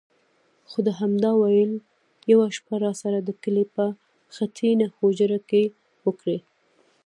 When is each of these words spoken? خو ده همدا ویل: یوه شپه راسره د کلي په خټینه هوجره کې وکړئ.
خو 0.69 0.77
ده 0.85 0.91
همدا 0.99 1.31
ویل: 1.41 1.71
یوه 2.31 2.47
شپه 2.57 2.75
راسره 2.83 3.19
د 3.23 3.29
کلي 3.43 3.65
په 3.75 3.85
خټینه 4.35 4.87
هوجره 4.97 5.39
کې 5.49 5.63
وکړئ. 6.05 6.39